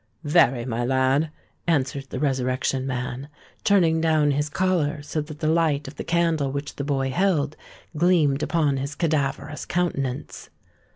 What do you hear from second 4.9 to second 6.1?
so that the light of the